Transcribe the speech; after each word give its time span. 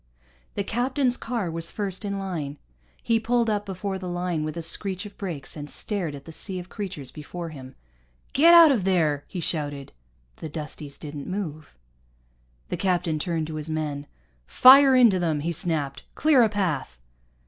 The 0.55 0.63
captain's 0.63 1.15
car 1.15 1.51
was 1.51 1.69
first 1.69 2.03
in 2.03 2.17
line. 2.17 2.57
He 3.03 3.19
pulled 3.19 3.51
up 3.51 3.67
before 3.67 3.99
the 3.99 4.09
line 4.09 4.43
with 4.43 4.57
a 4.57 4.63
screech 4.63 5.05
of 5.05 5.15
brakes, 5.15 5.55
and 5.55 5.69
stared 5.69 6.15
at 6.15 6.25
the 6.25 6.31
sea 6.31 6.57
of 6.57 6.69
creatures 6.69 7.11
before 7.11 7.49
him. 7.49 7.75
"Get 8.33 8.55
out 8.55 8.71
of 8.71 8.83
there!" 8.83 9.25
he 9.27 9.39
shouted. 9.39 9.91
The 10.37 10.49
Dusties 10.49 10.97
didn't 10.97 11.27
move. 11.27 11.75
The 12.69 12.77
captain 12.77 13.19
turned 13.19 13.45
to 13.45 13.55
his 13.57 13.69
men. 13.69 14.07
"Fire 14.47 14.95
into 14.95 15.19
them," 15.19 15.41
he 15.41 15.51
snapped. 15.53 16.01
"Clear 16.15 16.41
a 16.41 16.49
path." 16.49 16.97